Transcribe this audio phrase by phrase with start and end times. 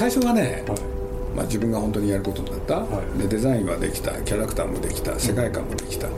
[0.00, 0.64] 最初はね、
[1.36, 2.86] まあ、自分が本当にやることになった、
[3.18, 4.12] でデザインはできた。
[4.22, 5.20] キャラクターもできた。
[5.20, 6.16] 世界観もできたって、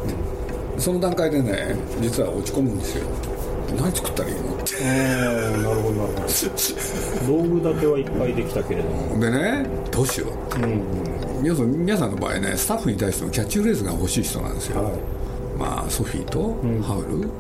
[0.79, 3.09] その段階でね実は落ち込むんですよ。
[3.77, 4.85] 何作ったらいいのって。
[4.85, 6.23] なるほどなるほど。
[7.27, 9.19] 道具立てはいっぱいできたけれども。
[9.19, 10.31] でねどうしよう。
[10.31, 14.93] って、うん、皆さん皆さんの場合ねスタッフに対してのキャッチフレーズが欲しい人なんですよ、はい、
[15.59, 17.31] まあソフィーとハウル、うん、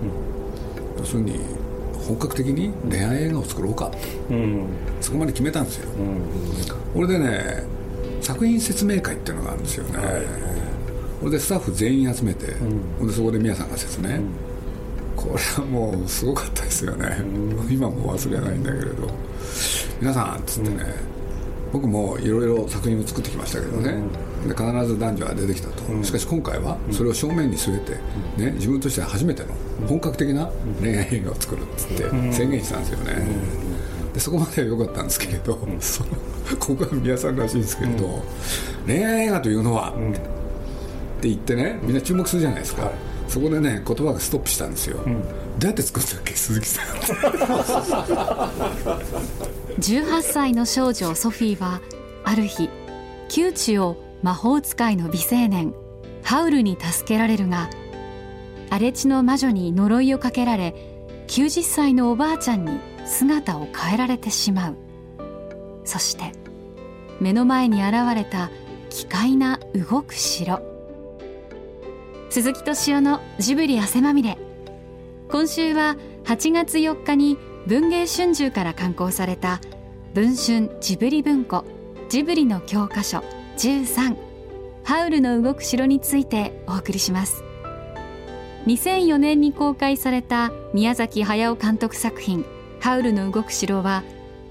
[0.99, 1.39] 要するに
[2.07, 3.91] 本格的に恋愛映画を作ろうか、
[4.31, 4.67] うん、
[5.01, 5.89] そこまで決めたんですよ、
[6.93, 7.65] これでね
[8.21, 10.23] 作品説明会っていうのがあるんですよね、はい、
[11.21, 14.21] これでスタッフ全員集めて、うん、でそこで宮さんが説明、
[15.17, 17.17] これはもうすごかったですよね、
[17.71, 19.09] 今も忘れないんだけれど
[20.01, 20.85] 皆さんっつってね、
[21.73, 24.03] 僕もいろいろ作品を作ってきましたけどね、
[24.47, 27.93] で必ず男女は出てきたと、しかし今回はそれを正面に据えて、
[28.43, 29.49] ね、自分としては初めての
[29.89, 33.27] 本格的な恋愛映画を作るっつって宣言したんですよね、
[34.15, 36.11] でそこまでは良かったんですけれど、その
[36.59, 38.23] ここは宮さんらしいんですけれど、
[38.87, 39.95] 恋愛映画というのは、っ
[41.21, 42.91] て言ってねみんな注目するじゃないですか、
[43.29, 46.87] そこでね言葉がストップしたんですよ、どうやって作ったっけ鈴木さん。
[49.81, 51.81] 18歳の少女ソフィーは
[52.25, 52.69] ある日
[53.29, 55.75] 窮地を魔法使いの美青年
[56.23, 57.69] ハウルに助けられるが
[58.73, 60.75] 荒れ地の魔女に呪いをかけられ
[61.27, 64.77] 90歳のおばあちゃんに姿を変えられてしまう。
[65.85, 66.33] そして
[67.21, 68.51] 目の前に現れた
[68.89, 70.63] 奇怪な動く城。
[72.31, 74.39] 鈴木敏夫のジブリ汗まみれ。
[75.29, 77.37] 今週は8月4日に
[77.67, 79.61] 文藝春秋から刊行された
[80.15, 81.67] 文春ジブリ文庫
[82.09, 83.19] ジブリの教科書
[83.59, 84.17] 13
[84.83, 87.45] ハウルの動く城についてお送りします。
[88.67, 92.45] 2004年に公開された宮崎駿監督作品
[92.81, 94.05] ハウルの動く城は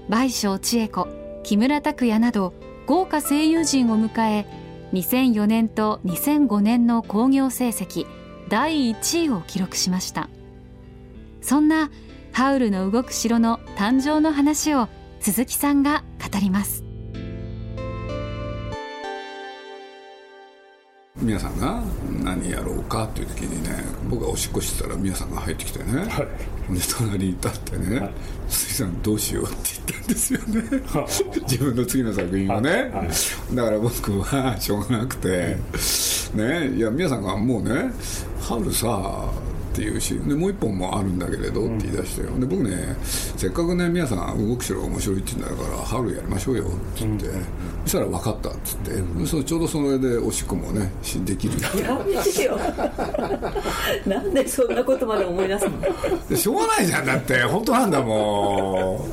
[0.08, 1.08] 倍賞千恵子
[1.42, 2.52] 木村拓哉など
[2.86, 4.46] 豪華声優陣を迎え
[4.92, 8.06] 2004年と2005年の興行成績
[8.48, 10.28] 第1位を記録しました。
[11.40, 11.90] そんな
[12.32, 14.88] ハウルの動く城の誕生の話を
[15.20, 16.91] 鈴木さんが語ります。
[21.22, 21.80] 皆さんが
[22.24, 23.70] 何やろうかっていう時にね
[24.10, 28.10] 僕がおしっこしてたら皆さんが入ってきてね、はい、で隣に立ってね「はい、
[28.48, 29.56] 鈴木さんどうしよう」って
[29.88, 30.62] 言ったんですよね。
[31.48, 35.56] 自分の次の作品をね、はい、だから僕はしょうがなくて、
[36.34, 37.92] ねいや皆さんがもうね
[38.42, 39.30] 「ハウルさ
[39.72, 47.42] っていうしでもう一本もあるんだけれどって言い出して、うん、で僕ねせっかくね皆さん動くしろ面白いって言うんだから春やりましょうよって言って、うん、
[47.84, 50.92] そしたら分かったっつって、うん、そちょうどそれでおしっこもね
[51.24, 52.58] できる やめてよ。
[54.06, 55.66] なんでそんなことまで思い出す
[56.30, 56.36] の？
[56.36, 57.42] しょうがないじゃんだって。
[57.44, 59.06] 本当なんだも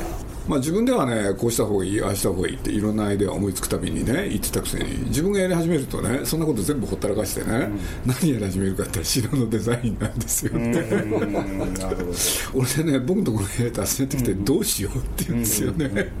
[0.00, 0.03] ん
[0.48, 10.84] まあ、自分ではねこうした方がいいああした方がいいっていろんなアイデアを思いつくたびにね言ってたくせに自分がやり始めるとねそんなこと全部ほったらかしてね、うん、何やり始めるかって城のデザインなんですよね。
[12.54, 15.88] 俺でね僕のところに訪ねてきてどうしようって言うんですよね、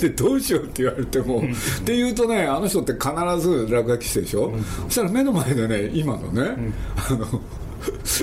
[0.00, 3.10] でどうしようって言われても、って言うとねあの人って必
[3.40, 4.52] ず落書きしてるでしょ、
[4.84, 7.40] そしたら目の前でね今のね、あの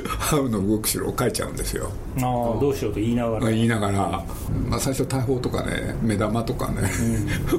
[0.08, 1.92] ハウの動く城を書いちゃうんですよ。
[2.18, 3.50] ああどうしようと言いながら。
[3.50, 4.24] 言いながら、
[4.70, 6.90] まあ、最初大砲とかね目玉とかね、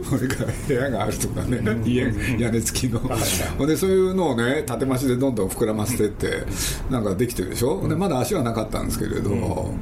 [0.09, 2.05] それから部屋があるとかね、うん、家
[2.39, 6.45] 屋根付きの、うん、でそういうのをね縦増しでどんどん膨らませてって
[6.91, 7.89] なんかできてるでしょ？
[7.89, 9.79] でまだ足はなかったんですけれど、うん、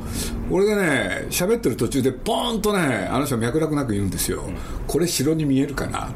[0.51, 4.43] 俺がね喋ってる途中でポーンとねあの人脈絡なく言うんですよ、
[4.87, 6.09] これ城に見えるかな？
[6.09, 6.13] っ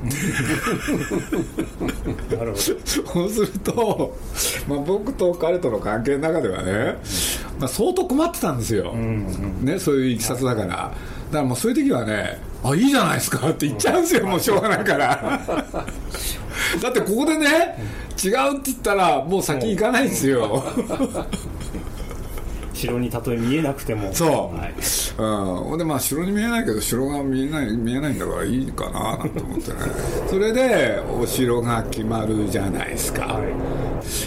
[2.28, 2.56] て なるほど。
[2.56, 4.16] そうすると、
[4.68, 6.96] まあ、僕と彼との関関係の中ではね、
[7.58, 10.94] まあ、相当困ってたんですよ、ね、そういういきさつだから、だか
[11.32, 15.40] らもうそういう時はね、あいいじゃないですかって言っちゃうんですよ、もうしょうがないから。
[16.80, 17.76] だってここでね、
[18.22, 20.64] 違うって言ったら、もう先行かないんですよ。
[22.82, 24.12] 城にたとえ見えなくても。
[24.12, 24.74] そう、はい、
[25.72, 29.76] うん、でまあ城に見えないけど城が見えない見えないんだからいいかななんて思ってね。
[30.28, 33.52] それでお城が決まるじゃないですか、はい、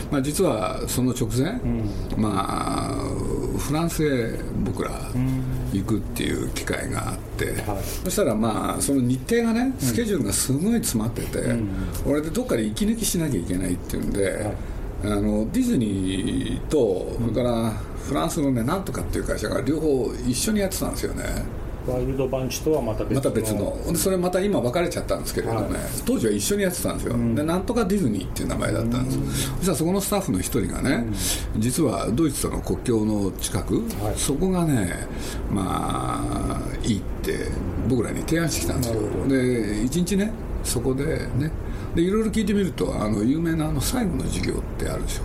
[0.09, 2.93] まあ、実はその直前、うん、まあ
[3.57, 4.91] フランスへ僕ら
[5.73, 11.69] 行くっていう機会があって、うんはい、そしたらまあその日程がねスケジュールがすごい詰まってて、うん、
[12.05, 14.51] 俺でどっかで息抜きしなきゃいけないっていうんで、
[15.05, 17.71] あのディズニーとそれから
[18.07, 21.23] フランスのねなんとかっていう会社が両方一緒にやってたんですよね。
[21.87, 23.15] ワイルドバンチとはまた別の。
[23.15, 23.93] また別の。
[23.93, 25.69] でそれまた今別れちゃったんですけれどね、はい。
[26.03, 31.05] 当時は一緒にやってたんですよ、でなんとかディズニーっていう名前だったんです、そしたらそこのスタッフの一人がね、
[31.59, 34.13] 実はドイツとの国境の近く、はい。
[34.17, 35.07] そこがね
[35.51, 37.49] まあいいって
[37.87, 39.27] 僕らに提案してきたんですよ。
[39.27, 40.31] で一日ね
[40.63, 41.05] そこで
[41.37, 41.51] ね
[41.95, 45.23] でいろいろ聞いてみるとあの有名なあの最後の授業ってあるでしょ。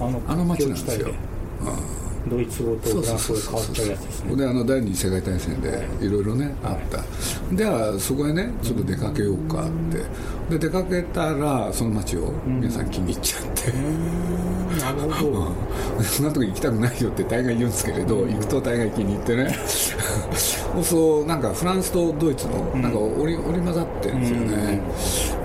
[0.00, 1.14] あああのあの街なんですよ。
[2.28, 6.10] ドイツ語とフランス語で変わっちゃうやつですねであの第二次世界大戦でい。
[6.10, 7.02] ろいろね、あった。
[7.54, 10.04] ではそこへねちょっと出かけようかって。
[10.48, 13.70] で出かけたらその街を皆さん気に入っちゃって、
[14.80, 15.52] なるほ
[15.98, 19.54] ど、そんなとこ行きたくないよって大概言うんですけれど、行くと大概気に入ってね。
[20.82, 24.82] そうなんかフランスとドイツのなんか織り織り交ざってるんですよね、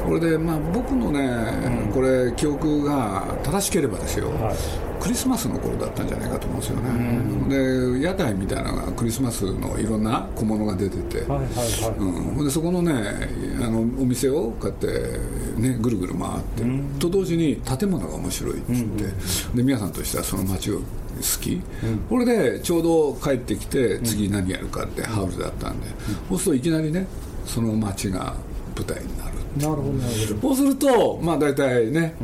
[0.05, 4.55] これでまあ僕のね、これ記憶が正しければですよ、はい。
[5.01, 12.93] クリスマスの頃だったんじゃないかと思うんですよね、で屋台みたいなのがクリスマスのいろんな小物が出てて、でそこのね
[13.61, 14.87] あのお店をこうやって、
[15.59, 16.63] ね、ぐるぐる回って、
[16.99, 19.03] と同時に建物が面白いっつって、
[19.55, 20.83] で皆さんとしてはその街を好
[21.41, 21.61] き、
[22.09, 25.87] これでちょうど帰ってきて次何やるかってハウルだったんで、
[26.29, 27.07] そうするといきなりね
[27.45, 28.35] その街が
[28.75, 30.55] 舞台になるなるほどなるほど。
[30.55, 32.15] そうするとまあ大体ね、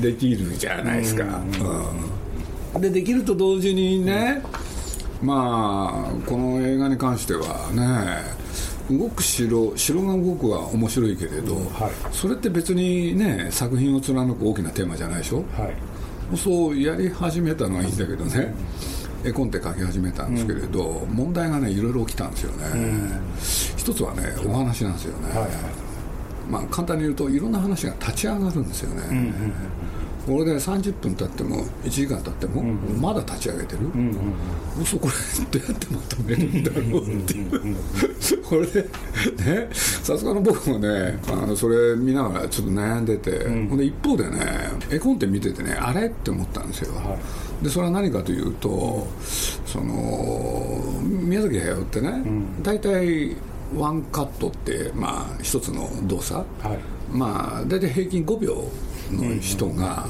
[0.00, 4.42] できるじゃないですか、うんでできると同時にね、
[5.22, 7.70] まあこの映画に関しては
[8.90, 11.62] ね動く城城が動くは面白いけれど、はい。
[12.10, 15.70] それって別にね作品を貫く大きなテーマじゃないでしょ、は
[16.32, 16.36] い。
[16.36, 18.52] そうやり始めたのはいいんだけどね、
[19.24, 22.66] 絵コンテ書き始めたんですけれど、問題がねいろいろ起きたんですよね、
[23.76, 25.50] 一つはねお話なんですよね、はいはい
[26.50, 29.02] まあ、簡単に言うといろんな話が立ち上がるんですよね、
[30.26, 33.80] これで30分経っても1時間経っても、まだ立ち上げてる、
[34.80, 37.76] 嘘これどうやってまとめるんだろうっていう。
[38.48, 44.38] これでねさすがの僕もねあのそれ見ながらちょっと悩んでて、ほんで一方でね
[44.90, 46.92] 絵コンテ見ててねあれって思ったんですよ、
[47.62, 49.06] でそれは何かというと
[49.66, 52.22] その宮崎駿ってね、
[52.62, 53.36] 大体
[53.76, 56.78] ワンカットってまあ一つの動作、はい。
[57.10, 58.64] まあ大体平均5秒
[59.12, 60.06] の人が、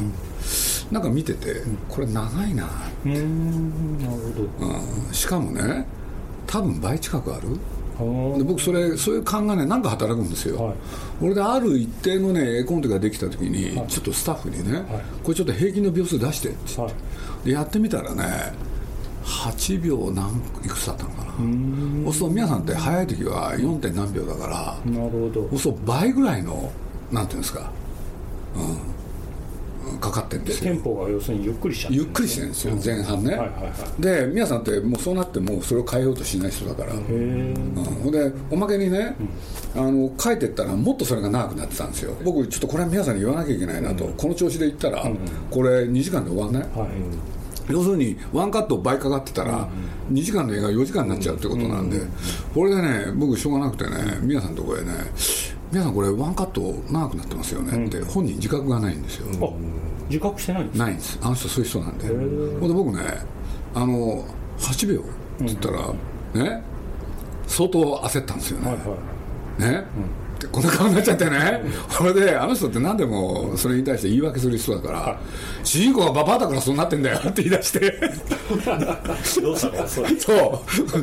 [0.91, 2.69] なんか見ててこれ長いな、
[3.05, 3.99] うーん。
[3.99, 4.11] なる
[4.59, 5.13] ほうん。
[5.13, 5.87] しかもね
[6.47, 7.49] 多分倍近くある。
[7.97, 10.75] どで僕それそういう勘がねなんか働くんですよ、はい。
[11.21, 14.83] これである一定のね絵コンテができた時に、ちょっとスタッフにね、
[15.23, 17.01] これちょっと平均の秒数出してって言って、は
[17.45, 17.47] い。
[17.47, 18.25] でやってみたらね
[19.25, 20.29] 8秒何
[20.65, 21.11] いくつだったの？
[22.05, 23.81] そうすると皆さんって早い時は 4.
[23.81, 25.59] 点何秒だからなるほど。
[25.59, 26.71] そう倍ぐらいの
[27.11, 27.71] なんていうんですか、
[28.57, 30.73] うん、かかってるんですよ。
[30.73, 34.03] テンポが要するにゆっくりしちゃってゆっくりしてるんですよ前半ね、はいはいはい。
[34.03, 37.85] で皆さんってもうそうなってもそれを変えようとしない人だから、へえうん。
[37.85, 39.17] ほんでおまけにね、
[39.75, 42.17] あの書いてったらもっとそれが長くなってたんですよ。
[42.25, 45.05] 僕ちょっとこれは皆さんに言わなきゃいけないなと、この調子で言ったら、
[45.51, 47.34] これ2時間で終わんない、はい
[47.69, 49.69] 要するにワンカット倍かかってたら
[50.13, 51.99] 2時間の映画4時間になっちゃうってことなんで
[52.53, 54.93] これでね僕しょうがなくてね皆さんのところへね
[55.73, 59.27] 皆さんこれワンカット長くなってますよねって本人自覚がないんですよ。
[59.43, 59.51] あ
[60.09, 60.85] 自覚してないんですか？
[60.85, 61.19] ないんです。
[61.23, 62.07] あの人そういう人なんで。
[62.09, 63.03] ほんで僕ね
[63.75, 64.25] あの
[64.59, 65.11] 8秒って
[65.47, 65.93] 言ったら
[66.35, 66.63] ね
[67.47, 68.97] 相当焦ったんですよね、は
[70.45, 71.63] いはいね、でこんな顔になっちゃってね、
[71.97, 75.21] これであの人って何でもそれに対して言い訳する人だから、
[75.63, 78.01] 主人公がババアだからそうなってんだよって言い出して、
[79.41, 79.59] どう。
[79.59, 80.07] したのそう、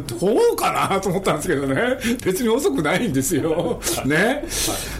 [0.07, 0.15] ど
[0.53, 4.45] うかなと思ったんですけどね、別に遅くないんですよ、ね、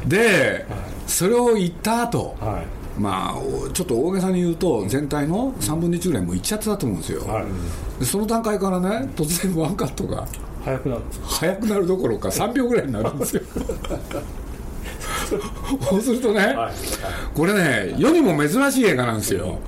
[0.06, 0.66] で、
[1.08, 2.82] それを言った後、はい。
[3.00, 7.46] まあ、おちょっと大げさに言うと、全体の3分の1ぐらいもういっちゃってたと思うんですよ、はい。
[8.00, 10.28] でその段階からね、突然ワンカットが。
[10.64, 11.26] 早くなるんですか？
[11.28, 13.42] 早くなるどころか3秒ぐらいになるんですよ。
[15.90, 16.74] そうするとね、はい。
[17.34, 19.60] これね世にも珍しい映画なんですよ。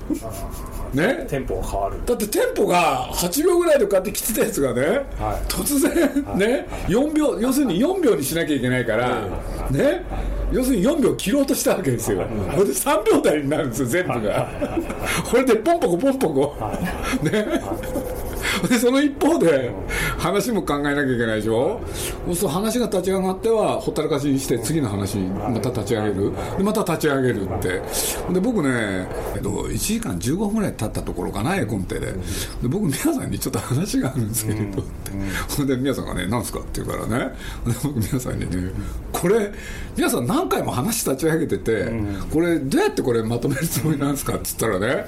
[0.92, 1.26] ね？
[1.28, 1.96] テンポが変わる。
[2.06, 5.00] だってテンポが8秒ぐらいでこうやって来てたやつがね、はい。
[5.48, 5.92] 突然
[6.38, 9.22] ね、4秒要するに4秒にしなきゃいけないから、
[9.70, 10.04] ね？
[10.52, 12.18] 要するに4秒切ろうとしたわけですよ、
[12.52, 14.46] これで3秒台になるんですよ全部が、
[15.28, 16.56] これでポンポコポンポコ、
[17.22, 17.60] ね？
[18.68, 19.72] でその一方で
[20.18, 21.80] 話も考えなきゃいけないでしょ？
[22.26, 26.32] そうすると話が立ち上がってはほったらかしにして次の話にまた立ち上げる。
[26.56, 27.82] でまた立ち上げるって。
[28.32, 29.06] で僕ね、
[29.36, 32.12] えっと、1時間15分ぐらい経ったところかな絵コンテで。
[32.12, 32.18] で
[32.68, 35.10] 僕皆さんにちょっと話があるんですけれどって。
[35.56, 37.34] ほんで皆さんがね「何すか?」って言うからね。
[37.66, 38.72] で僕皆さんにね
[39.12, 39.52] これ
[39.96, 41.92] 皆さん何回も話立ち上げてて
[42.32, 44.34] これどうやってこれまとめるつもりなんですか？
[44.34, 45.06] って言ったらね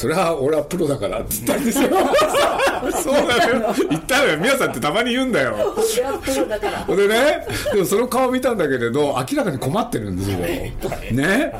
[0.00, 1.90] それは俺はプロだからって言ったんですよ。
[3.02, 3.74] そうだよ。
[3.90, 4.38] 言ったのよ。
[4.38, 5.74] 皆さんってたまに言うんだよ。
[5.76, 6.96] 俺はプロだから。
[6.96, 10.38] でねでもその顔見たんだけれど明らかに困ってるんですよ。
[10.38, 11.52] ね。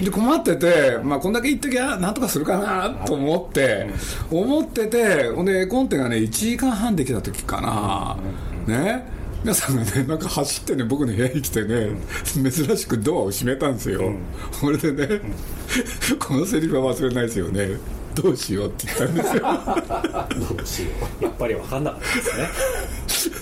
[0.00, 3.90] で困ってて、まあ、こんだけ言っときゃなんとかするかなと思って
[4.30, 8.16] 思っててほんでコンテがね1時間半できた時かな。
[8.74, 9.04] ね
[9.42, 11.90] 皆さんがねなんか走ってね僕の部屋に来てね
[12.34, 14.12] 珍しくドアを閉めたんですよ、
[14.60, 15.20] これでね
[16.18, 17.70] このセリフは忘れないですよね。
[18.14, 19.42] どうしようって言ったんですよ。
[20.56, 21.24] どうしよう。
[21.24, 23.32] やっぱり分かんなかったですね。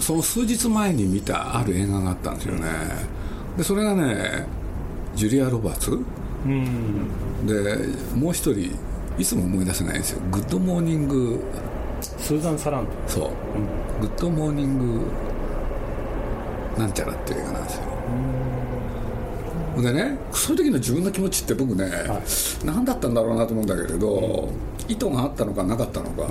[0.00, 2.68] その数日前に見たある映画があったんですよね。
[3.56, 4.46] でそれがね
[5.16, 5.98] ジュリア・ロバーツ。
[6.46, 7.46] うん。
[7.46, 7.78] で
[8.16, 8.70] もう一人
[9.18, 10.20] いつも思い出せないんですよ。
[10.30, 11.40] グッドモーニング
[12.04, 13.30] スーザン・サラントそう、
[14.00, 15.06] グッドモーニング
[16.78, 17.82] なんちゃらっていう映画なんですよ。
[19.74, 21.90] でねそういう時の自分の気持ちって僕ね、
[22.64, 24.48] 何だったんだろうなと思うんだけれど、
[24.86, 26.28] 意図があったのかなかったのか、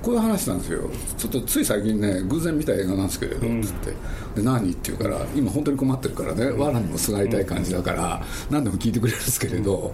[0.00, 0.88] こういう話なんですよ。
[1.16, 3.90] ちょっとつい最近ね偶然見た映画なんですけれど、つって。
[4.36, 9.92] で何って言うから今本当に困ってるからね藁にもすがりたい感じだから、何でも聞いてくれるんですけれど、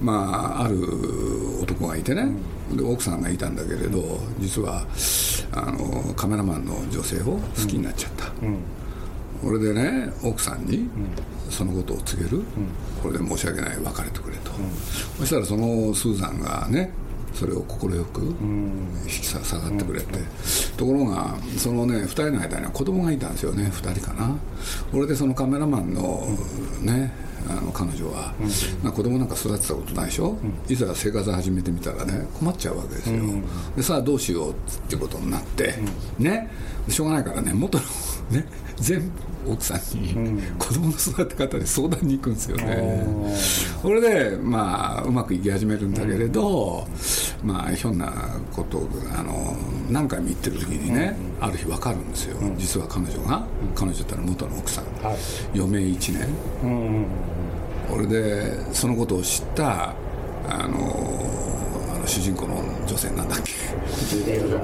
[0.00, 0.76] まあある
[1.66, 2.28] 男がいてね、
[2.72, 4.86] で奥さんがいたんだけれど実は
[5.52, 8.26] あのカメラマンの女性を好きになっちゃった、
[9.42, 10.88] これでね奥さんに
[11.50, 12.42] そのことを告げる、
[13.02, 14.52] これで申し訳ない別れてくれと、
[15.18, 16.92] そしたらそのスーザンがね
[17.34, 20.06] それを快く引き下がってくれて、
[20.76, 24.36] ところがそのね2人の間には子供がいたんですよね2人かな。
[24.90, 26.26] これでそのカメラマンの
[26.80, 28.34] ねあの彼女は、
[28.82, 30.36] まあ子供なんか育てたことないでしょ、
[30.68, 33.22] いざ生活始めてみたらね困っちゃうわけですよ、
[33.76, 34.54] でさあどうしようっ
[34.88, 35.74] てことになって、
[36.18, 36.50] ね。
[36.88, 37.84] しょうがないからね元の
[38.30, 39.00] ね全
[39.44, 43.04] 部奥さんに子供の育て方で相談に行くんですよね、
[43.82, 46.86] それでまあうまくいき始めるんだけれど、
[47.42, 48.12] まあひょんな
[48.54, 49.56] ことをあの
[49.90, 55.16] 何回も言ってる時にね、ある日分かるんですよ、実は彼女が、彼女ったら元の奥さん、はい。
[55.54, 57.06] 余命1年
[57.88, 59.94] うんうんこれでそのことを知った
[60.48, 60.76] あの
[61.94, 63.52] あの主人公の女性なんだっけ？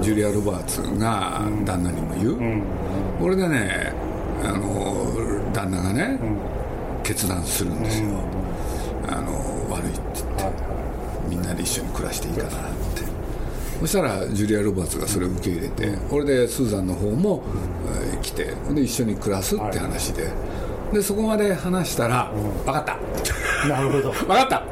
[0.01, 2.63] ジュリア・ロバーツが旦那にも言う、
[3.19, 3.91] これでね
[4.43, 6.19] あの旦那がね、
[7.03, 8.09] 決断するんですよ、
[9.07, 9.31] あの
[9.69, 9.99] 悪いって
[10.37, 10.63] 言って、
[11.29, 13.03] みんなで一緒に暮らしていいかなって。
[13.81, 17.43] そしたらジュリア・ロバーツがそれを受け入れて、これでスーザンの方も、
[18.03, 20.29] えー来てで一緒に暮らすって話で、
[20.93, 22.31] でそこまで話したら
[22.65, 23.67] 「分かった。
[23.67, 24.11] なるほど。
[24.25, 24.63] 分かった。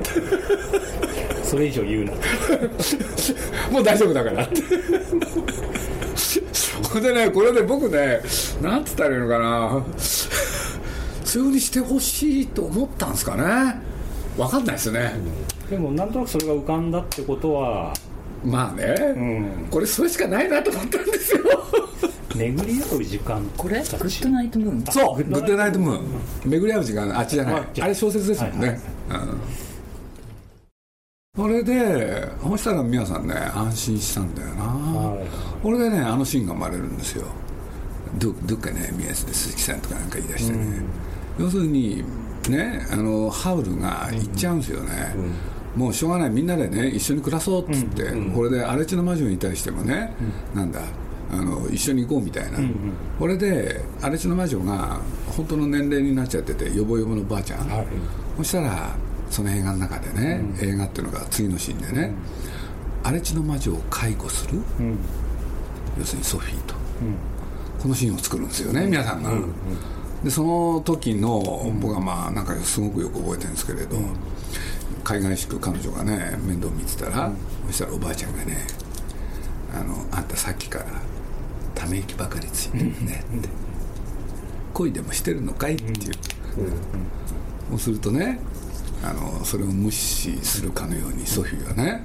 [1.44, 2.13] それ以上言うな。
[3.72, 4.62] もう大丈夫だから」って
[6.94, 8.22] ほんでねこれで僕ね
[8.62, 9.84] なんつったらいいのかな。
[11.24, 13.80] そういうふうにしてほしいと思ったんですかね。
[14.36, 15.13] 分かんないですね、
[15.70, 17.94] でもなんとなくそれが浮かんだってことは。
[18.44, 19.68] まあね、ん。
[19.70, 21.44] これそれしかないなと思ったんですよ
[22.50, 23.46] 巡り合う時間。
[23.56, 23.80] これ？
[23.80, 24.92] グッドナイトムーン？
[24.92, 26.50] そうグッドナイトムーン。
[26.50, 27.82] 巡り合う時間あっちじゃない。
[27.82, 28.80] あれ小説ですもんね、
[29.10, 29.42] うん、
[31.36, 35.28] それでそしたら皆さんね安心したんだよな、はい。
[35.62, 37.28] これでねあのシーンが生まれるんですよ。
[38.18, 40.66] どどっかね宮鈴木さんとかなんか言い出してね、
[41.40, 42.04] 要するに
[42.50, 45.16] ねあのハウルが行っちゃうんですよね、
[45.78, 50.14] もうしょうがないみんなでね一緒に暮らそうっつって、これで荒地の魔女に対してもね、
[50.54, 50.82] なんだ
[51.32, 52.60] あの一緒に行こうみたいな、
[53.18, 55.00] これで荒地の魔女が
[55.36, 57.88] 本当の年齢になっちゃっててヨボヨボのばあちゃん、はい。
[58.38, 58.96] そしたら
[59.30, 62.14] その映画の中でね、映画っていうのが次のシーンでね、
[63.04, 64.98] 荒地の魔女を介護する、うん。
[65.98, 66.76] 要するにソフィーと、
[67.82, 69.32] このシーンを作るんですよね、皆さんが、
[70.24, 73.98] でその時の、僕はまあなんかすごくよく覚えてるんですけれど、
[75.06, 77.32] 海外しく彼女がね面倒見てたら、
[77.68, 78.58] そしたらおばあちゃんがね
[79.74, 80.86] あの「あんたさっきから
[81.82, 83.50] ため息ばかりついてるね」って
[84.74, 86.14] 「恋でもしてるのかい?」って言う、
[87.72, 88.40] そうするとね
[89.04, 92.02] あのそれを無視するかのようにソフィーはね、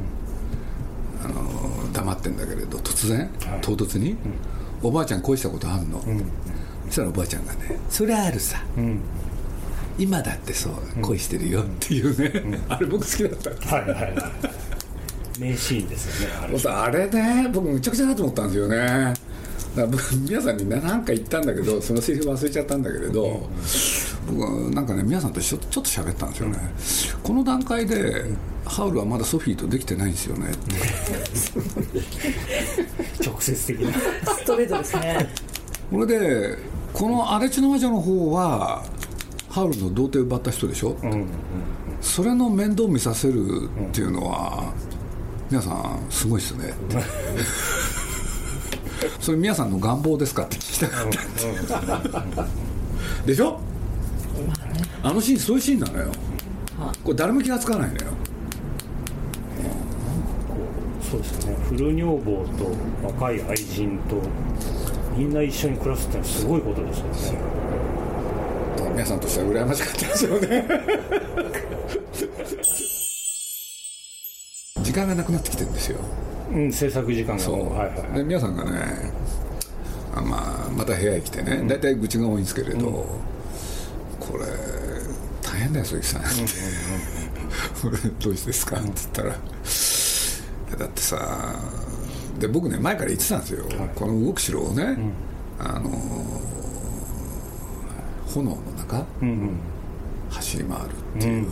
[1.22, 3.28] あの黙ってんだけれど突然、
[3.60, 4.16] 唐突に、
[4.82, 6.02] おばあちゃん恋したことあるの、
[6.86, 9.00] そしたらおばあちゃんがね「それあるさ、ん。
[9.98, 13.76] 今だってそう恋してるよ」っていうね、あれ僕好きだった。
[13.76, 14.14] はいはいはい。
[15.38, 16.58] 名シーンですよねあれ。
[16.58, 19.12] さあれね僕むちゃくちゃだと思ったんですよね
[19.74, 23.48] だから僕皆さんにね何か言ったんだけどそのセリフ忘れちゃったんだけれど
[24.26, 26.58] 僕はなんかね皆さんとちょちょっと喋ったんですよね、
[27.22, 28.24] この段階で
[28.64, 30.50] ハウルはまだソフィーとできてないんですよね。
[30.50, 30.56] っ
[33.22, 33.92] て直接的な。
[33.92, 35.32] ストレートですね。
[35.90, 36.58] これで
[36.92, 38.82] この荒地の魔女の方は
[39.48, 40.96] ハウルの童貞を奪った人でしょ、
[42.00, 44.72] それの面倒見させるっていうのは、
[45.48, 46.74] 皆さんすごいっすね
[49.26, 50.44] それ皆さんの願望ですか？
[50.44, 52.46] って聞きたかった
[53.26, 53.58] でしょ？
[55.02, 56.12] あのシーンそういうシーンなのよ。
[57.02, 58.12] これ誰も気がつかないのよ。
[61.10, 61.56] そうですね。
[61.68, 62.70] フル女房と
[63.04, 64.22] 若い愛人と
[65.16, 67.06] みんな一緒に暮らすってのはすごいことですよ
[67.40, 67.40] ね。
[68.92, 70.64] 皆さんとしては羨ましかったですよね。
[74.84, 75.98] 時間がなくなってきてるんですよ
[76.52, 78.70] うん制作時間がそう、はいはいで皆さんがね
[80.14, 81.62] あ、まあ、また部屋へ来てね。
[81.68, 82.86] 大体、愚痴が多いんですけれど、
[84.18, 84.44] これ
[85.42, 86.22] 大変だよ鈴木さん、
[87.82, 88.76] これどうしてですか？
[88.76, 91.54] って言ったら、だってさ
[92.38, 94.96] で僕ね前から言ってたんですよ、この動く城をね、
[95.58, 95.90] あの
[98.34, 99.50] 炎の中、うんうん。
[100.30, 100.84] 走り回る
[101.18, 101.46] っていう、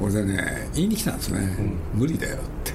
[0.00, 1.56] 俺でね言いに来たんですね、
[1.94, 2.72] 無理だよって、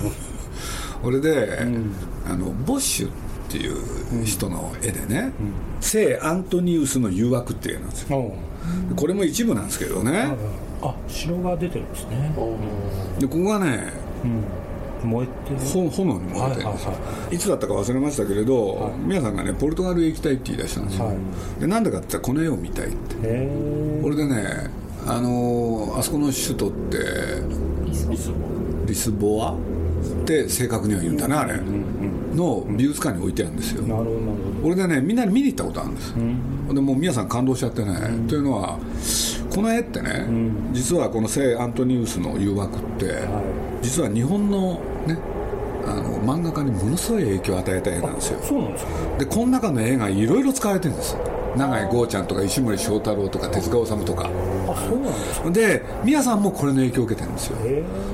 [1.02, 1.58] 俺で、
[2.26, 3.10] あのボッシュっ
[3.48, 5.32] ていう人の絵でね、
[5.80, 8.32] 聖アントニウスの誘惑っていう絵なんですよ。
[8.96, 10.36] これも一部なんですけどね。
[10.82, 12.32] あ城が出てるんですね。
[13.18, 13.92] でここがね
[15.04, 21.16] 燃えて炎に燃えてはいいつだったか忘れましたけれど、皆さんがねポルトガルへ行きたいって言い出したんですよ、はい。
[21.60, 23.14] でなんでかって言ったらこの絵を見たいって。
[23.16, 24.70] へえこれでね
[25.12, 26.98] あのーあそこの首都って
[28.86, 29.56] リスボアっ
[30.24, 31.60] て正確には言うんだねあれ。
[32.34, 33.82] の美術館に置いてあるんですよ。
[33.82, 34.10] なるほど
[34.62, 36.14] 俺でねみんなに見に行ったことあるんです。
[36.14, 37.92] でもう皆さん感動しちゃってね。
[38.28, 38.78] というのは
[39.52, 40.26] この絵ってね
[40.72, 43.22] 実はこの聖アントニウスの誘惑って
[43.82, 44.74] 実は日本の
[45.06, 45.18] ね
[45.84, 48.38] あの漫画家にものすごい影響を与えた絵なんですよ。
[48.42, 48.90] そうなんですか？
[49.18, 51.16] でこの中の絵がいろいろ使われてるんです
[51.56, 54.30] 永井豪ちゃんとか石森章太郎とか手塚治虫とか。
[54.68, 55.50] あそうなんですか。
[55.50, 57.56] で宮さんもこれの影響を受けてるんですよ。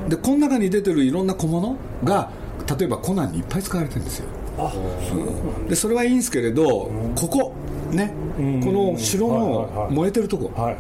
[0.09, 2.31] でこの中に出てるいろんな小物が
[2.79, 4.27] 例えばコナンにいっぱい使われてるんですよ。
[4.59, 5.25] あそうな
[5.59, 7.53] んでそれはいいんですけれど、ここ
[7.91, 8.61] ね、ん。
[8.61, 10.77] この城のはい燃えてるとこ、はい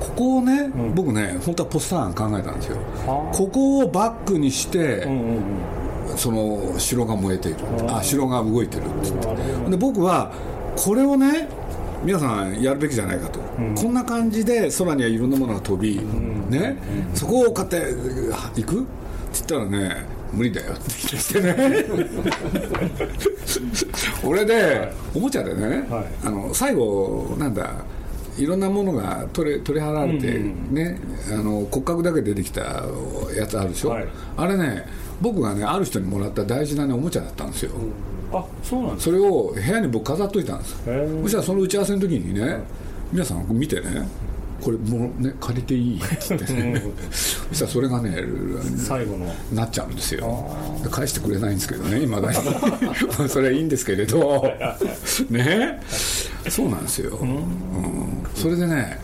[0.00, 2.76] ここをね、僕ね本当はポスター案考えたんですよ。
[3.06, 3.36] はあ。
[3.36, 5.08] ここをバックにして、
[6.16, 7.58] その城が燃えている。
[7.88, 9.70] あ城が動いてるって言って。
[9.70, 10.30] で僕は
[10.76, 11.48] これをね
[12.04, 15.98] 皆さんやるべきじゃないかと、こんな感じで空にはいろんなものが飛び、
[16.50, 16.76] ね
[17.14, 17.76] そこを買って
[18.56, 18.80] 行く？
[18.82, 18.86] って
[19.34, 20.72] 言ったらね無理だよ。
[20.72, 21.54] って言い出してね
[24.24, 26.04] 俺で、おもちゃでね、はい。
[26.26, 27.70] あの最後なんだ
[28.36, 30.38] いろんなものが取れ取り払われて、
[30.70, 30.98] ね
[31.32, 32.60] あの骨格だけ出てきた
[33.36, 34.06] やつあるでしょ、はい。
[34.36, 34.86] あれね
[35.20, 37.70] 僕がねある人にもらった大事な、ね、おもちゃだったんですよ、
[38.34, 39.04] あそうなんです。
[39.04, 40.76] それを部屋に僕飾っといたんです。
[41.22, 42.58] そしたらその打ち合わせの時にね
[43.12, 44.08] 皆さん見てね
[44.60, 46.82] これもうね借りていいって言ってね。
[47.10, 48.16] そしたらそれがね
[48.76, 49.26] 最後の。
[49.52, 50.50] なっちゃうんですよ。
[50.82, 52.38] で返してくれないんですけどねいまだに。
[53.18, 54.44] まあそれはいいんですけれど。
[55.30, 55.80] ね？
[56.48, 57.42] そうなんですよ、うん。
[58.34, 58.98] それでね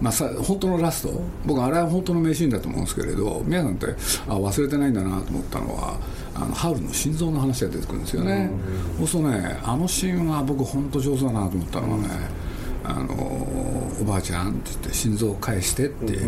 [0.00, 1.22] まあ、さ本当のラスト。
[1.46, 3.86] 僕あれは本当の名シーンだと思うんですけれど皆さんって
[4.28, 5.98] あ忘れてないんだなと思ったのは
[6.38, 8.50] あのハウルの心臓の話が出てくるんですよね、
[8.98, 12.08] そうするとねあのシーンは僕本当上手だなと思ったのはね、
[12.84, 16.18] あのおばあちゃんって言って心臓を返してって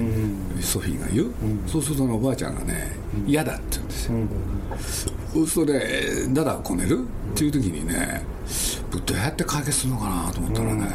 [0.62, 1.32] ソフィーが言う、
[1.66, 2.92] そうするとねおばあちゃんがね
[3.26, 7.04] 嫌だって言うんですよ、そうするとねダダをこねる？
[7.32, 8.22] っていう時にね
[8.90, 10.88] 僕どうやって解決するのかなと思ったらね、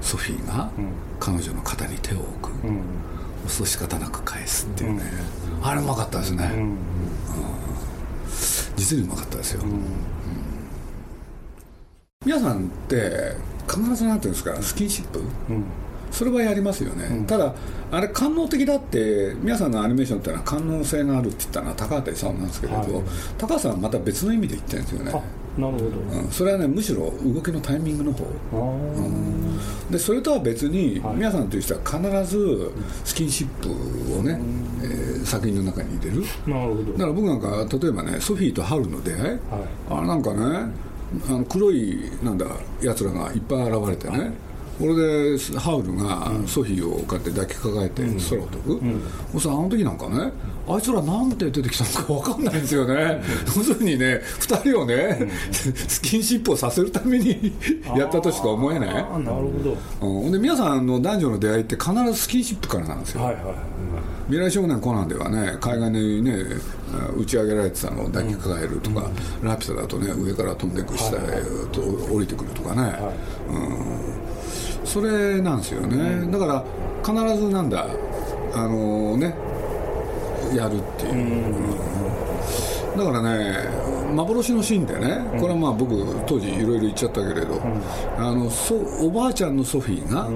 [0.00, 0.70] ソフィーが
[1.18, 2.52] 彼女の肩に手を置く、
[3.48, 5.02] そう仕方なく返すっていうね、
[5.62, 6.78] あれうまかったですね、うん
[8.80, 9.82] 実にうまかったですよ、うん。
[12.24, 13.34] 皆さんって
[13.68, 15.20] 必ずなんていうんですかスキンシップ、
[16.10, 17.54] それはやりますよね、ただ
[17.92, 22.90] あれ官能的だって皆さんのアニメーションってのは官能性があるって言ったのは高畑さんなんですけれど、はい。
[23.36, 25.12] 高畑さんはまた別の意味で言ってるんですよね。
[25.14, 25.20] あ
[25.60, 25.86] なるほど、
[26.20, 26.30] うん。
[26.30, 28.24] それはねむしろ動きのタイミングの方。
[28.52, 32.70] あでそれとは別に、皆さんという人は必ず
[33.04, 33.68] スキンシップ
[34.18, 34.40] をね、
[34.82, 36.24] えー作品の中に入れる。
[36.46, 36.92] あなるほど。
[36.92, 39.38] だから僕なんか例えばねソフィーとハウルの出会い、
[39.90, 40.72] あなんかね
[41.28, 42.46] あの黒いなんだ
[42.80, 44.32] やつらがいっぱい現れてね、
[44.80, 48.80] これでハウルがソフィーをこうやって抱きかかえて空を飛ぶ、
[49.32, 50.32] そしたらあの時なんかね
[50.66, 53.22] あいつらなんで出てきたのか分かんないんですよね。
[53.44, 57.52] 要するにね2人をね、スキンシップをさせるために
[57.94, 58.88] やったとしか思えない。
[58.88, 60.08] あなるほど。
[60.08, 63.54] うん、で皆さんの男女の出会いって必ずスキンシップからなんですよ、はいはいはい
[64.30, 66.32] 未来少年コナンではね海岸にね
[67.16, 69.10] 打ち上げられてたのを抱きかかえるとか、
[69.42, 71.20] ラピュタだとね上から飛んでいく下へ
[71.72, 71.80] と
[72.14, 72.96] 降りてくるとかね、
[73.48, 74.09] うん、
[74.90, 76.64] それなんですよね、だから
[77.04, 77.86] 必ずなんだ
[78.52, 79.32] あのね
[80.52, 81.16] やるっていう、う
[82.96, 82.98] ん。
[82.98, 83.68] だからね
[84.16, 85.94] 幻のシーンでねこれはまあ僕
[86.26, 87.62] 当時いろいろ言っちゃったけれど、
[88.18, 90.28] あのそおばあちゃんのソフィーが、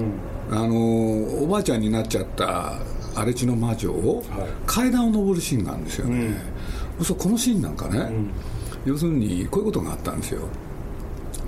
[0.51, 2.79] あのおばあちゃんになっちゃった
[3.13, 4.23] 荒地の魔女を
[4.65, 6.33] 階段を上るシーンがあるんですよね、
[7.03, 8.09] そうこのシーンなんかね、
[8.85, 10.47] 要するにこういうことがあったんですよ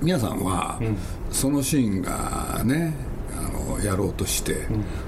[0.02, 0.80] 皆さんは、
[1.30, 2.94] そのシーンがね
[3.36, 4.54] あのやろうとして、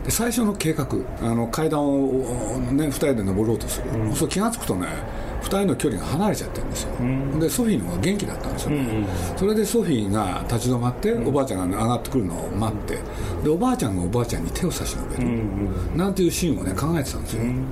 [0.04, 0.86] で最初の計画
[1.20, 4.86] あの階段を、ね、2人で登ろうとする、そう気が付くとね
[5.42, 6.90] 2人の距離が離れちゃってるんですよ、
[7.40, 12.98] でソフィーの方が元気だったんですよ、ねそれでソフィーが立ち止まって、おばあちゃんが上がってくるのを待って
[13.42, 17.28] でおばあちゃんがおばあちゃんに手を差し伸べる、なんていうシーンをね考えてたんで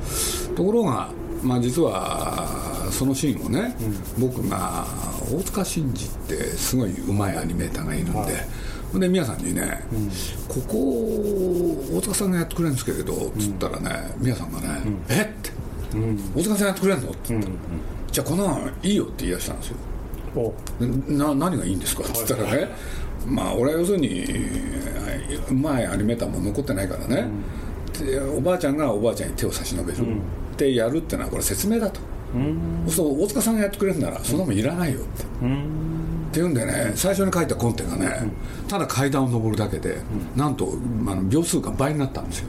[0.06, 1.10] すよ、ところが、
[1.42, 3.74] まあ、実はそのシーンをね、
[4.18, 4.86] 僕が
[5.30, 9.84] 大塚真治ってすごいうまいアニメーターがいるんで、で宮さんにね、
[10.48, 10.76] ここ
[11.96, 14.68] 大塚さんがやってくれるんですけれどつったらね宮さんがね、
[15.08, 15.50] えって、
[16.34, 17.10] 大塚さんやってくれるの？
[17.10, 17.54] って言ったら、
[18.10, 19.76] じゃあこんなのいいよって言い出したんですよ。
[21.08, 22.02] な何がいいんですか？
[22.02, 22.68] って言ったらね、
[23.26, 24.24] まあ俺は要するに
[25.50, 27.26] うまいアニメーターも残ってないからね、
[27.98, 29.98] でおばあちゃんがおばあちゃんに手を差し伸べる。
[29.98, 32.00] ってやるってのはこれ説明だと、
[32.88, 35.26] そう大塚さんがやってくれるならそんなもんいらないよって、っ
[36.32, 38.30] ていうんでね最初に書いたコンテがね、
[38.68, 39.98] ただ階段を上るだけで、
[40.36, 40.74] なんと
[41.06, 42.48] あの秒数が倍になったんですよ、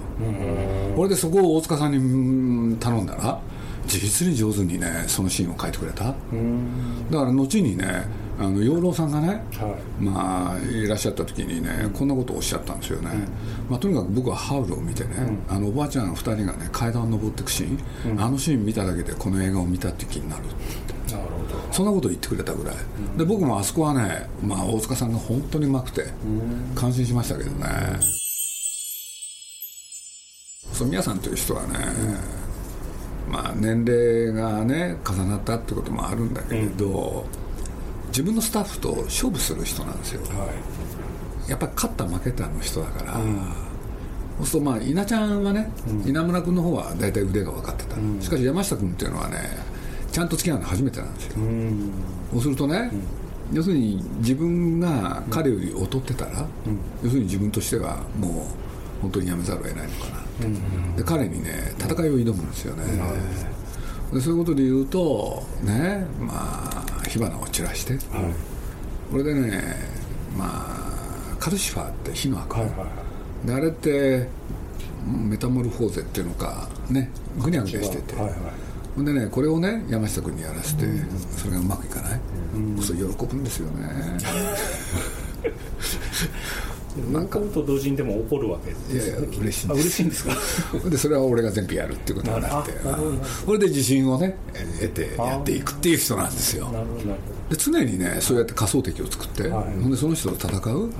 [0.95, 3.39] これでそこを大塚さんにうん頼んだら
[3.87, 6.03] 実に上手にねそのシーンを書いてくれた。
[6.03, 6.15] だか
[7.11, 8.05] ら後にね
[8.39, 9.33] あの養老さんがね、は
[9.99, 10.03] い。
[10.03, 13.09] まあ、いらっしゃった時にね、こんなことをおっしゃったんですよね、
[13.69, 15.09] まあ、とにかく僕はハウルを見てね、
[15.49, 20.43] あのおばあちゃん2人がね階段を登っていくシーン、あのシーン見ただけでこの映画を見たって気になる
[21.11, 21.73] なるほど。
[21.73, 22.75] そんなことを言ってくれたぐらい、
[23.17, 26.05] で僕もあそこはね、まあ、大塚さんが本当にうまくて
[26.75, 27.67] 感心しましたけどね、
[30.71, 31.75] そう宮さんという人はね、
[33.29, 37.25] まあ、年齢がね重なったってこともあるんだけれど、
[38.09, 40.21] 自分のスタッフと勝負する人なんですよ、
[41.47, 43.19] やっぱり勝った負けたの人だから、そ
[44.43, 45.71] うするとまあ稲ちゃんはね、
[46.05, 49.37] 稲村君の方は大体腕が分かってた、しかし山下君っていうのはね
[50.11, 51.33] ちゃんと付き合うの初めてなんですよ、
[52.33, 52.91] そうするとね、
[53.51, 56.45] 要するに自分が彼より劣ってたら、
[57.03, 60.23] 要するに自分としてはもう本当にやめざるを得ないのかなっ
[60.95, 62.83] て、で彼にね戦いを挑むんですよね、
[64.13, 67.97] でそういうことで言うとねまあ火花を散らして、
[69.11, 69.75] これでね
[70.37, 72.59] まあカルシファーって火の赤、
[73.43, 74.27] であれって
[75.05, 78.35] メタモルフォーゼっていうのかねぐにゃぐにゃしてて、はいはい。
[78.95, 80.85] ほんでねこれをね山下君にやらせて、
[81.35, 82.19] それがうまくいかない、
[82.81, 83.89] そう喜ぶんですよね
[87.11, 87.39] なんか。
[87.39, 89.83] と同時にでも怒るわけですいやいや嬉しいんあです。
[89.85, 90.35] 嬉しいんですか？
[90.89, 92.71] でそれは俺が全部やるっていうことになって。
[92.85, 93.17] なるほど。
[93.45, 94.35] これで自信をね
[94.81, 96.71] 得てやっていくっていう人なんですよ。
[97.49, 99.81] で常にねそうやって仮想敵を作って、はい。
[99.81, 100.97] ほんでその人と戦う、うん、だ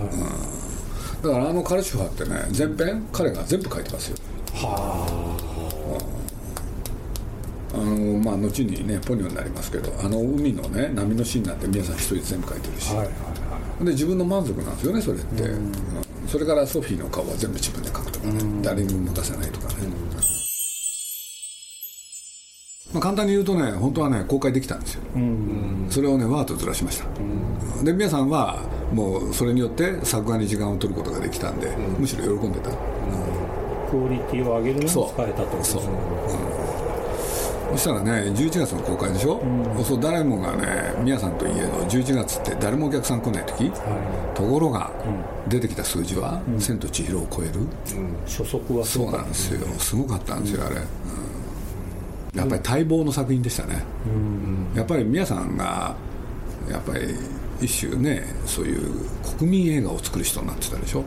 [1.29, 4.17] からあのカルシファーってね前編彼が全部書いてますよ。
[4.63, 5.05] あ。
[7.73, 13.07] のまあ後にねポニョになりますけどあの海のね波のシーンなんて皆さん一人で全部書いてるし、はいはい。
[13.07, 13.11] は
[13.79, 15.71] で自分の満足なんですよねそれって、うん。
[16.27, 19.73] それからソフィーの顔は全部自分で描くとかね、誰にも持たせないとかね、
[22.93, 25.01] まあ、簡単に言うとね本当はね公開できたんですよ、
[25.89, 27.05] それをねわーっとずらしました、
[27.83, 28.61] で皆さんは
[28.93, 32.73] もうそれによって作画に時間を取ることができたんで、むしろ喜んでた、い
[33.89, 35.21] クオリティを上げるのに使そう。
[35.21, 35.81] えたってことですね
[37.71, 39.41] そしたらね11月の公開でしょ、
[39.83, 43.71] そう誰もがね宮さんといえど11月って誰もお客さん来ない時、
[44.33, 44.91] ところが、
[45.47, 47.53] 出てきた数字は「千と千尋」を超える、
[48.25, 49.67] 初速はすそうなんですよ。
[49.77, 52.39] すごかったんですよ、あれ、うん。
[52.39, 53.83] やっぱり待望の作品でしたね、
[54.75, 55.95] やっぱり宮さんが
[56.69, 57.15] やっぱり
[57.61, 58.81] 一種ねそういう
[59.37, 61.03] 国民映画を作る人になってたでしょ？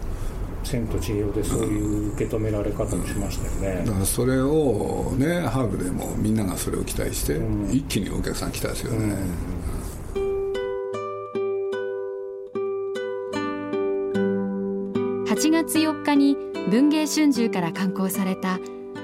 [0.62, 3.84] 千と千尋でそういう受け止められ方をしましたよね。
[3.84, 9.16] だからそれをねハーブでもみんながそれを期待して、一気にお客さん来たですよね、
[15.28, 16.36] 8月4日に
[16.70, 18.58] 文藝春秋から刊行された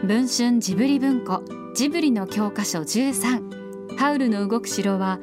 [0.05, 1.42] 文春ジブリ文庫
[1.75, 5.18] ジブリの教科書13ハウルの動く城は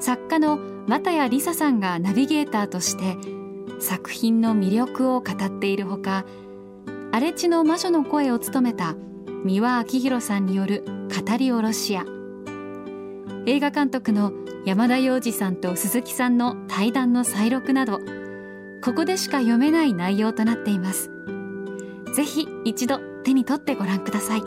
[0.00, 3.16] 作家の又谷梨沙さんがナビゲーターとして
[3.80, 6.24] 作品の魅力を語っているほか
[7.12, 8.94] 荒地の魔女の声を務めた
[9.44, 12.04] 三輪明宏さんによる語り下ろしや
[13.46, 14.32] 映画監督の
[14.64, 18.00] 山田洋次さんと鈴木さんの対談の再録など
[18.82, 21.10] ここでしか読めない内容となっています。
[22.14, 24.42] ぜひ一度手に取ってご覧ください。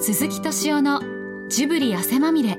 [0.00, 1.00] 鈴木敏夫の
[1.48, 2.58] ジブリ汗まみれ。